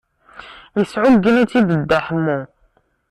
Yesɛuggen-itt-id 0.77 1.69
Dda 1.79 1.99
Ḥemmu. 2.05 2.39